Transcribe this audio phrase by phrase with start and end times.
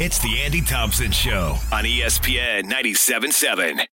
[0.00, 3.84] It's the Andy Thompson Show on ESPN 97.7.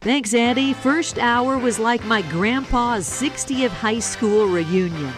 [0.00, 0.72] Thanks, Andy.
[0.72, 5.14] First hour was like my grandpa's 60th high school reunion.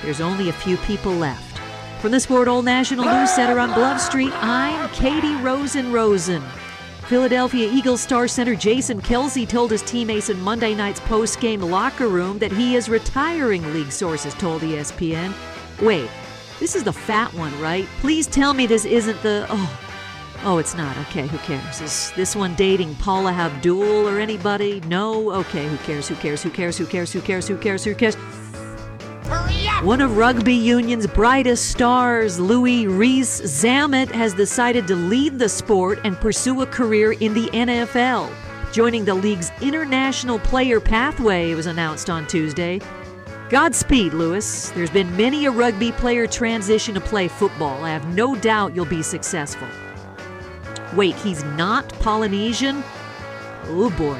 [0.00, 1.58] There's only a few people left.
[2.00, 6.42] From the Sport Hole National News Center on Bluff Street, I'm Katie Rosen Rosen.
[7.06, 12.38] Philadelphia Eagles star center Jason Kelce told his teammates in Monday night's post-game locker room
[12.38, 15.34] that he is retiring, league sources told ESPN.
[15.82, 16.08] Wait,
[16.62, 17.88] this is the fat one, right?
[17.98, 19.44] Please tell me this isn't the.
[19.50, 19.80] Oh,
[20.44, 20.96] oh, it's not.
[21.08, 21.80] Okay, who cares?
[21.80, 24.78] Is this one dating Paula Abdul or anybody?
[24.86, 25.32] No?
[25.32, 26.06] Okay, who cares?
[26.06, 26.40] Who cares?
[26.40, 26.78] Who cares?
[26.78, 27.12] Who cares?
[27.12, 27.48] Who cares?
[27.48, 27.84] Who cares?
[27.84, 28.14] Who cares?
[29.82, 35.98] One of rugby union's brightest stars, Louis Rees Zammit, has decided to leave the sport
[36.04, 38.32] and pursue a career in the NFL.
[38.72, 42.78] Joining the league's international player pathway was announced on Tuesday.
[43.52, 44.70] Godspeed, Lewis.
[44.70, 47.84] There's been many a rugby player transition to play football.
[47.84, 49.68] I have no doubt you'll be successful.
[50.94, 52.82] Wait, he's not Polynesian?
[53.64, 54.18] Oh boy.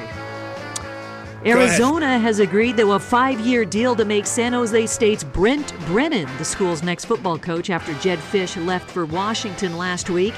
[1.49, 6.29] Arizona has agreed to a five year deal to make San Jose State's Brent Brennan
[6.37, 10.35] the school's next football coach after Jedd Fisch left for Washington last week.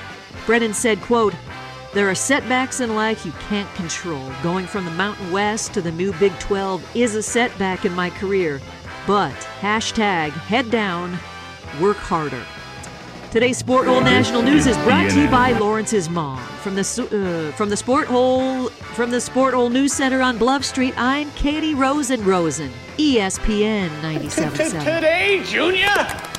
[0.47, 1.35] Brennan said, quote,
[1.95, 4.31] there are setbacks in life you can't control.
[4.43, 8.11] Going from the Mountain West to the new Big 12 is a setback in my
[8.11, 8.61] career.
[9.07, 11.19] But hashtag head down,
[11.79, 12.43] work harder.
[13.31, 16.39] Today's Sport Hole National News is brought to you by Lawrence's mom.
[16.63, 20.65] From the uh, from the Sport Hole from the Sport Hole News Center on Bluff
[20.65, 24.79] Street, I'm Katie Rosen Rosen, ESPN 97.7.
[24.85, 26.34] Today, Junior.